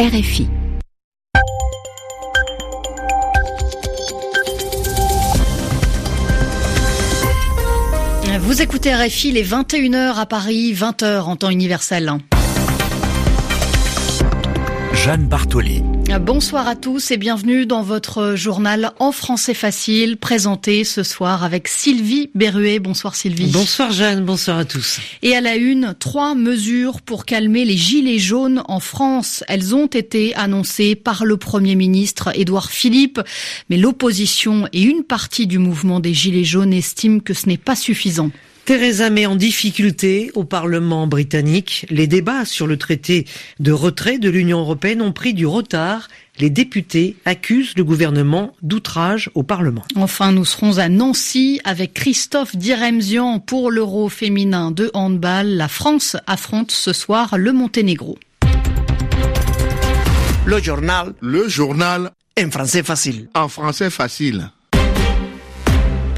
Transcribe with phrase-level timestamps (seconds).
[0.00, 0.48] RFI.
[8.38, 12.14] Vous écoutez RFI les 21h à Paris, 20h en temps universel.
[14.94, 15.82] Jeanne Bartoli.
[16.20, 21.68] Bonsoir à tous et bienvenue dans votre journal en français facile, présenté ce soir avec
[21.68, 22.78] Sylvie Berruet.
[22.78, 23.50] Bonsoir Sylvie.
[23.52, 25.00] Bonsoir Jeanne, bonsoir à tous.
[25.22, 29.44] Et à la une, trois mesures pour calmer les gilets jaunes en France.
[29.48, 33.20] Elles ont été annoncées par le Premier ministre Édouard Philippe,
[33.68, 37.76] mais l'opposition et une partie du mouvement des gilets jaunes estiment que ce n'est pas
[37.76, 38.30] suffisant.
[38.64, 41.86] Theresa May en difficulté au Parlement britannique.
[41.90, 43.26] Les débats sur le traité
[43.58, 46.08] de retrait de l'Union européenne ont pris du retard.
[46.38, 49.82] Les députés accusent le gouvernement d'outrage au Parlement.
[49.96, 55.48] Enfin, nous serons à Nancy avec Christophe Diremzian pour l'Euro féminin de handball.
[55.48, 58.18] La France affronte ce soir le Monténégro.
[60.46, 61.14] Le journal.
[61.20, 62.12] Le journal.
[62.42, 63.28] En français facile.
[63.34, 64.50] En français facile.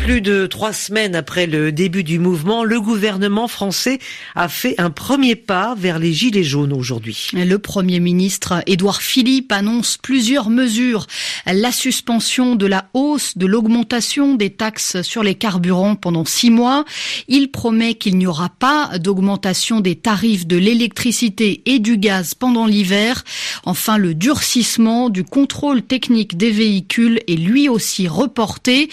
[0.04, 4.00] Plus de trois semaines après le début du mouvement, le gouvernement français
[4.34, 7.28] a fait un premier pas vers les gilets jaunes aujourd'hui.
[7.34, 11.06] Le Premier ministre Édouard Philippe annonce plusieurs mesures.
[11.46, 16.84] La suspension de la hausse de l'augmentation des taxes sur les carburants pendant six mois.
[17.28, 22.66] Il promet qu'il n'y aura pas d'augmentation des tarifs de l'électricité et du gaz pendant
[22.66, 23.22] l'hiver.
[23.62, 28.88] Enfin, le durcissement du contrôle technique des véhicules est lui aussi reporté.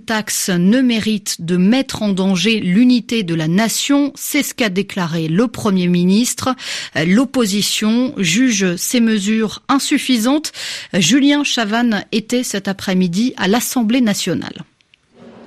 [0.00, 5.28] Taxe ne mérite de mettre en danger l'unité de la nation, c'est ce qu'a déclaré
[5.28, 6.54] le Premier ministre.
[7.06, 10.52] L'opposition juge ces mesures insuffisantes.
[10.94, 14.64] Julien Chavannes était cet après-midi à l'Assemblée nationale.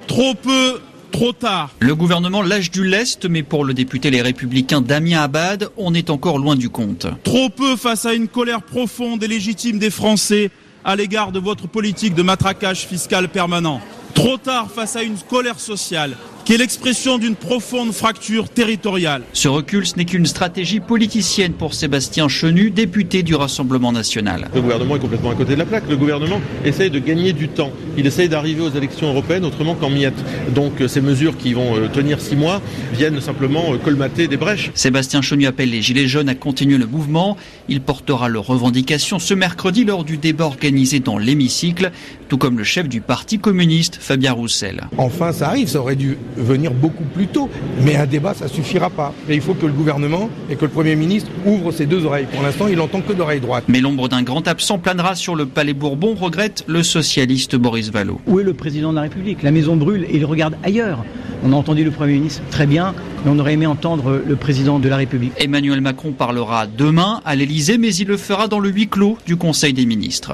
[0.07, 0.79] Trop peu
[1.11, 1.71] Trop tard.
[1.79, 6.09] Le gouvernement lâche du lest, mais pour le député Les Républicains Damien Abad, on est
[6.09, 7.05] encore loin du compte.
[7.23, 10.51] Trop peu face à une colère profonde et légitime des Français
[10.83, 13.81] à l'égard de votre politique de matraquage fiscal permanent.
[14.13, 16.15] Trop tard face à une colère sociale
[16.45, 19.23] qui est l'expression d'une profonde fracture territoriale.
[19.33, 24.49] Ce recul, ce n'est qu'une stratégie politicienne pour Sébastien Chenu, député du Rassemblement national.
[24.53, 25.89] Le gouvernement est complètement à côté de la plaque.
[25.89, 27.71] Le gouvernement essaye de gagner du temps.
[27.97, 30.23] Il essaye d'arriver aux élections européennes autrement qu'en miettes.
[30.53, 32.61] Donc euh, ces mesures qui vont euh, tenir six mois
[32.93, 34.71] viennent simplement euh, colmater des brèches.
[34.73, 37.37] Sébastien Chenu appelle les Gilets jaunes à continuer le mouvement.
[37.69, 41.91] Il portera leurs revendications ce mercredi lors du débat organisé dans l'hémicycle,
[42.29, 44.81] tout comme le chef du Parti communiste, Fabien Roussel.
[44.97, 47.49] Enfin, ça arrive, ça aurait dû venir beaucoup plus tôt.
[47.83, 49.13] Mais un débat, ça suffira pas.
[49.29, 52.27] Et il faut que le gouvernement et que le Premier ministre ouvrent ses deux oreilles.
[52.31, 53.65] Pour l'instant, il n'entend que d'oreille droite.
[53.67, 58.19] Mais l'ombre d'un grand absent planera sur le Palais Bourbon, regrette le socialiste Boris Vallot.
[58.27, 59.43] Où est le président de la République?
[59.43, 61.03] La maison brûle et il regarde ailleurs.
[61.43, 62.93] On a entendu le Premier ministre très bien,
[63.25, 65.33] mais on aurait aimé entendre le président de la République.
[65.37, 69.37] Emmanuel Macron parlera demain à l'Elysée, mais il le fera dans le huis clos du
[69.37, 70.33] Conseil des ministres.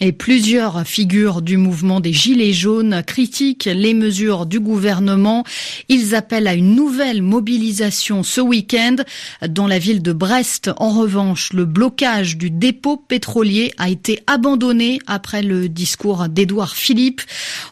[0.00, 5.44] Et plusieurs figures du mouvement des Gilets jaunes critiquent les mesures du gouvernement.
[5.88, 8.96] Ils appellent à une nouvelle mobilisation ce week-end.
[9.48, 14.98] Dans la ville de Brest, en revanche, le blocage du dépôt pétrolier a été abandonné
[15.06, 17.22] après le discours d'Édouard Philippe.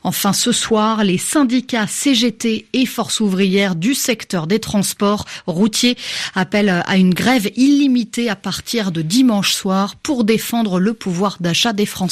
[0.04, 5.96] Enfin, ce soir, les syndicats CGT et Force ouvrière du secteur des transports routiers
[6.36, 11.72] appellent à une grève illimitée à partir de dimanche soir pour défendre le pouvoir d'achat
[11.72, 12.11] des Français.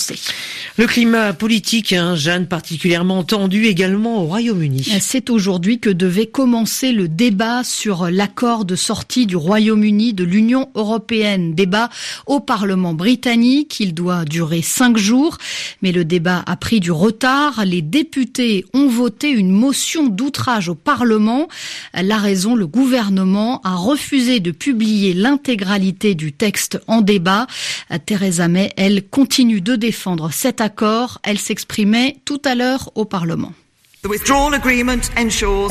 [0.77, 4.87] Le climat politique, hein, Jeanne, particulièrement tendu également au Royaume-Uni.
[5.01, 10.71] C'est aujourd'hui que devait commencer le débat sur l'accord de sortie du Royaume-Uni de l'Union
[10.75, 11.55] européenne.
[11.55, 11.91] Débat
[12.27, 13.79] au Parlement britannique.
[13.81, 15.37] Il doit durer cinq jours,
[15.83, 17.65] mais le débat a pris du retard.
[17.67, 21.49] Les députés ont voté une motion d'outrage au Parlement.
[21.93, 27.47] La raison, le gouvernement a refusé de publier l'intégralité du texte en débat.
[28.07, 31.19] Theresa May, elle, continue de défendre défendre cet accord.
[31.25, 33.53] Elle s'exprimait tout à l'heure au Parlement.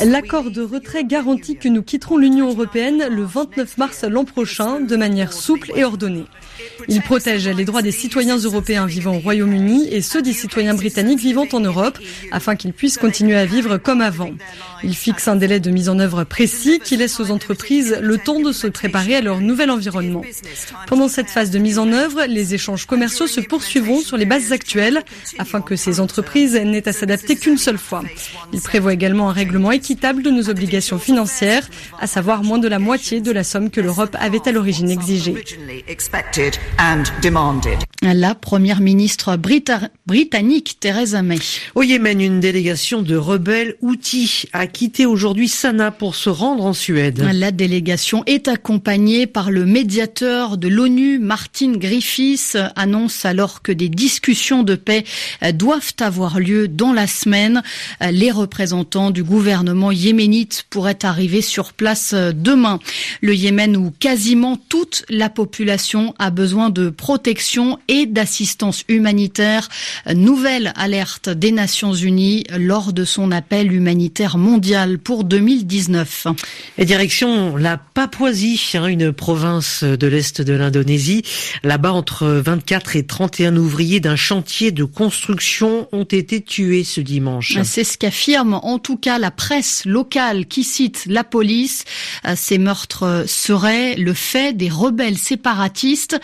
[0.04, 4.94] L'accord de retrait garantit que nous quitterons l'Union européenne le 29 mars l'an prochain de
[4.94, 6.26] manière souple et ordonnée.
[6.86, 11.18] Il protège les droits des citoyens européens vivant au Royaume-Uni et ceux des citoyens britanniques
[11.18, 11.98] vivant en Europe
[12.30, 14.30] afin qu'ils puissent continuer à vivre comme avant.
[14.84, 18.40] Il fixe un délai de mise en œuvre précis qui laisse aux entreprises le temps
[18.40, 20.22] de se préparer à leur nouvel environnement.
[20.86, 24.52] Pendant cette phase de mise en œuvre, les échanges commerciaux se poursuivront sur les bases
[24.52, 25.02] actuelles
[25.38, 28.02] afin que ces entreprises n'aient à s'adapter qu'une seule fois.
[28.52, 31.68] Il prévoit également un règlement équitable de nos obligations financières,
[32.00, 35.34] à savoir moins de la moitié de la somme que l'Europe avait à l'origine exigée.
[38.02, 39.36] La première ministre
[40.10, 41.38] britannique Theresa May.
[41.76, 46.72] Au Yémen, une délégation de rebelles outils a quitté aujourd'hui Sanaa pour se rendre en
[46.72, 47.24] Suède.
[47.32, 53.88] La délégation est accompagnée par le médiateur de l'ONU, Martin Griffiths, annonce alors que des
[53.88, 55.04] discussions de paix
[55.54, 57.62] doivent avoir lieu dans la semaine.
[58.00, 62.80] Les représentants du gouvernement yéménite pourraient arriver sur place demain.
[63.20, 69.68] Le Yémen où quasiment toute la population a besoin de protection et d'assistance humanitaire.
[70.14, 76.26] Nouvelle alerte des Nations Unies lors de son appel humanitaire mondial pour 2019.
[76.78, 81.22] Et direction la Papouasie, hein, une province de l'est de l'Indonésie.
[81.62, 87.58] Là-bas, entre 24 et 31 ouvriers d'un chantier de construction ont été tués ce dimanche.
[87.64, 91.84] C'est ce qu'affirme en tout cas la presse locale qui cite la police.
[92.34, 96.20] Ces meurtres seraient le fait des rebelles séparatistes.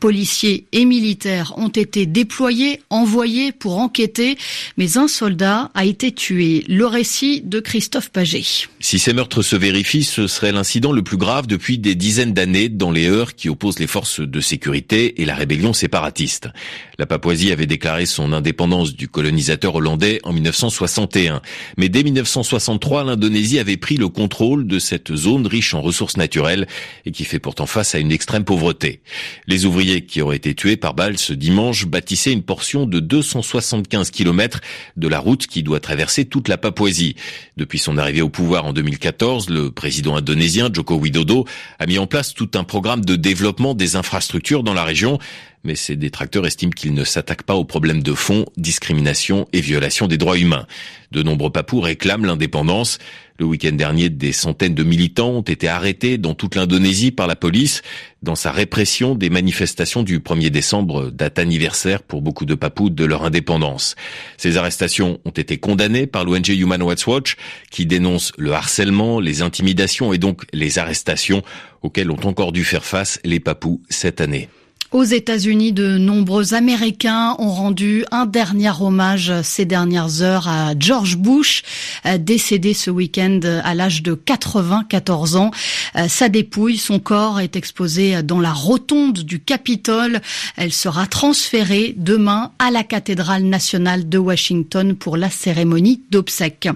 [0.00, 4.36] Policiers et militaires ont été déployés, envoyés pour enquêter,
[4.76, 6.62] mais un soldat a été tué.
[6.68, 8.66] Le récit de Christophe Paget.
[8.80, 12.68] Si ces meurtres se vérifient, ce serait l'incident le plus grave depuis des dizaines d'années
[12.68, 16.50] dans les heures qui opposent les forces de sécurité et la rébellion séparatiste.
[16.98, 21.40] La Papouasie avait déclaré son indépendance du colonisateur hollandais en 1961.
[21.78, 26.66] Mais dès 1963, l'Indonésie avait pris le contrôle de cette zone riche en ressources naturelles
[27.06, 29.00] et qui fait pourtant face à une extrême pauvreté.
[29.46, 34.10] Les ouvriers qui auraient été tués par balle ce dimanche bâtissaient une portion de 275
[34.10, 34.60] km
[34.96, 37.16] de la route qui doit traverser toute la Papouasie.
[37.56, 41.44] Depuis son arrivée au pouvoir en 2014, le président indonésien Joko Widodo
[41.78, 45.18] a mis en place tout un programme de développement des infrastructures dans la région
[45.64, 50.06] mais ses détracteurs estiment qu'il ne s'attaque pas aux problèmes de fond, discrimination et violation
[50.06, 50.66] des droits humains.
[51.10, 52.98] De nombreux papous réclament l'indépendance.
[53.38, 57.36] Le week-end dernier, des centaines de militants ont été arrêtés dans toute l'Indonésie par la
[57.36, 57.82] police
[58.22, 63.04] dans sa répression des manifestations du 1er décembre, date anniversaire pour beaucoup de papous de
[63.04, 63.94] leur indépendance.
[64.36, 67.36] Ces arrestations ont été condamnées par l'ONG Human Rights Watch
[67.70, 71.42] qui dénonce le harcèlement, les intimidations et donc les arrestations
[71.82, 74.48] auxquelles ont encore dû faire face les papous cette année.
[74.90, 81.18] Aux États-Unis, de nombreux Américains ont rendu un dernier hommage ces dernières heures à George
[81.18, 81.62] Bush,
[82.06, 85.50] euh, décédé ce week-end à l'âge de 94 ans.
[85.94, 90.22] Euh, sa dépouille, son corps est exposé dans la rotonde du Capitole.
[90.56, 96.70] Elle sera transférée demain à la cathédrale nationale de Washington pour la cérémonie d'obsèques.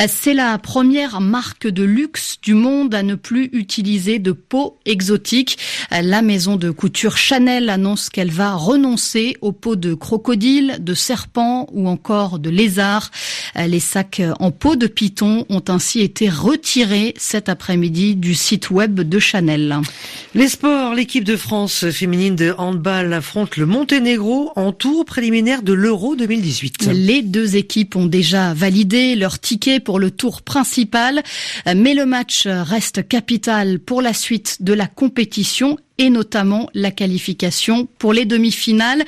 [0.00, 4.76] Euh, c'est la première marque de luxe du monde à ne plus utiliser de peau
[4.86, 5.56] exotique.
[5.92, 10.94] La maison de couture Chanel Chanel annonce qu'elle va renoncer aux peaux de crocodile, de
[10.94, 13.10] serpent ou encore de lézard.
[13.54, 18.98] Les sacs en peau de python ont ainsi été retirés cet après-midi du site web
[18.98, 19.76] de Chanel.
[20.34, 25.74] Les sports, l'équipe de France féminine de handball affronte le Monténégro en tour préliminaire de
[25.74, 26.92] l'Euro 2018.
[26.94, 31.22] Les deux équipes ont déjà validé leur ticket pour le tour principal,
[31.66, 37.86] mais le match reste capital pour la suite de la compétition et notamment la qualification
[37.98, 39.04] pour les demi-finales.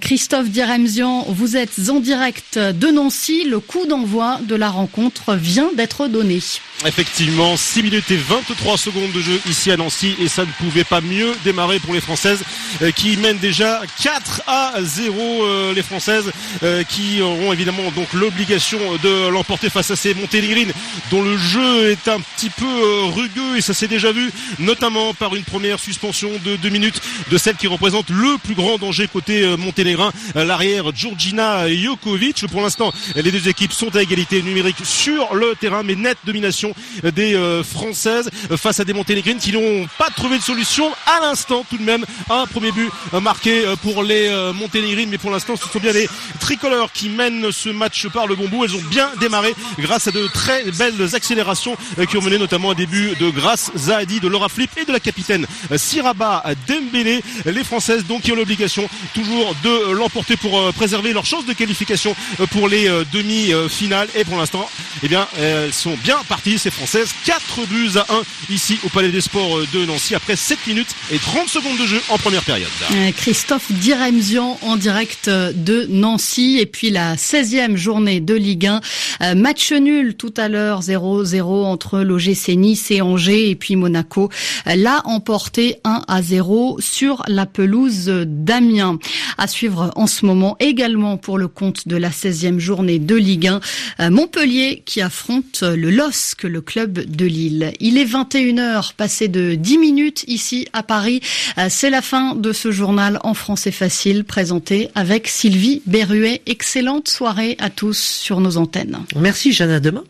[0.00, 3.44] Christophe Diremzian, vous êtes en direct de Nancy.
[3.44, 6.40] Le coup d'envoi de la rencontre vient d'être donné.
[6.86, 10.84] Effectivement, 6 minutes et 23 secondes de jeu ici à Nancy et ça ne pouvait
[10.84, 12.44] pas mieux démarrer pour les Françaises
[12.82, 16.30] euh, qui mènent déjà 4 à 0 euh, les Françaises
[16.62, 20.70] euh, qui auront évidemment donc l'obligation de l'emporter face à ces Monténégrines
[21.10, 25.34] dont le jeu est un petit peu rugueux et ça s'est déjà vu notamment par
[25.34, 29.44] une première suspension de 2 minutes de celle qui représente le plus grand danger côté
[29.56, 32.46] monténégrin l'arrière Georgina Jokovic.
[32.46, 36.67] Pour l'instant les deux équipes sont à égalité numérique sur le terrain mais nette domination
[37.02, 41.64] des euh, Françaises face à des Monténégrines qui n'ont pas trouvé de solution à l'instant
[41.68, 42.04] tout de même.
[42.30, 45.92] Un premier but euh, marqué euh, pour les Monténégrines, mais pour l'instant ce sont bien
[45.92, 46.08] les
[46.40, 48.64] tricolores qui mènent ce match par le bon bout.
[48.64, 51.76] Elles ont bien démarré grâce à de très belles accélérations
[52.08, 55.00] qui ont mené notamment un début de Grâce Zahadi, de Laura Flip et de la
[55.00, 55.46] capitaine
[55.76, 57.22] Siraba Dembélé.
[57.46, 62.14] Les Françaises donc qui ont l'obligation toujours de l'emporter pour préserver leur chance de qualification
[62.50, 64.08] pour les demi-finales.
[64.14, 64.68] Et pour l'instant,
[65.02, 67.08] eh bien, elles sont bien parties ces Françaises.
[67.24, 68.22] 4 buts à 1
[68.52, 72.00] ici au Palais des Sports de Nancy après 7 minutes et 30 secondes de jeu
[72.08, 72.68] en première période.
[72.92, 78.80] Euh, Christophe Diremzian en direct de Nancy et puis la 16e journée de Ligue 1.
[79.22, 84.28] Euh, match nul tout à l'heure 0-0 entre l'OGC Nice et Angers et puis Monaco
[84.66, 88.98] euh, l'a emporté 1 à 0 sur la pelouse d'Amiens.
[89.36, 93.50] À suivre en ce moment également pour le compte de la 16e journée de Ligue
[93.98, 94.10] 1.
[94.10, 97.72] Montpellier qui affronte le LOSC le club de Lille.
[97.80, 101.20] Il est 21h, passé de 10 minutes ici à Paris.
[101.58, 106.42] Euh, c'est la fin de ce journal en français facile présenté avec Sylvie Berruet.
[106.46, 108.98] Excellente soirée à tous sur nos antennes.
[109.16, 110.04] Merci Jeanne, à demain.